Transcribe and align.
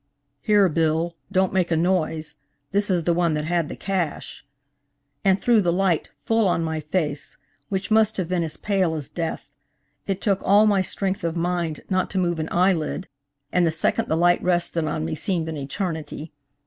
"Here, 0.41 0.67
Bill, 0.67 1.15
don't 1.31 1.53
make 1.53 1.69
a 1.69 1.77
noise. 1.77 2.37
This 2.71 2.89
is 2.89 3.03
the 3.03 3.13
one 3.13 3.35
that 3.35 3.45
had 3.45 3.69
the 3.69 3.75
cash," 3.75 4.43
and 5.23 5.39
threw 5.39 5.61
the 5.61 5.71
light 5.71 6.09
full 6.19 6.47
on 6.47 6.63
my 6.63 6.79
face, 6.79 7.37
which 7.69 7.91
must 7.91 8.17
have 8.17 8.27
been 8.27 8.41
as 8.41 8.57
pale 8.57 8.95
as 8.95 9.09
death. 9.09 9.47
It 10.07 10.19
took 10.19 10.41
all 10.43 10.65
my 10.65 10.81
strength 10.81 11.23
of 11.23 11.35
mind 11.35 11.81
not 11.87 12.09
to 12.09 12.17
move 12.17 12.39
an 12.39 12.49
eyelid, 12.51 13.09
and 13.51 13.63
the 13.63 13.69
second 13.69 14.07
the 14.07 14.17
light 14.17 14.41
rested 14.41 14.85
on 14.85 15.05
me 15.05 15.13
seemed 15.13 15.47
an 15.47 15.57
eternity. 15.57 16.33